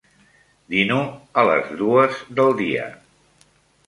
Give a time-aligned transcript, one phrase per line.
[0.75, 0.95] Dino
[1.41, 2.87] a les dues del dia.